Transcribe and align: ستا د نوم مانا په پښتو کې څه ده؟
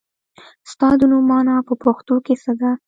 ستا 0.71 0.89
د 0.99 1.01
نوم 1.11 1.23
مانا 1.29 1.55
په 1.67 1.73
پښتو 1.83 2.15
کې 2.25 2.35
څه 2.43 2.51
ده؟ 2.59 2.71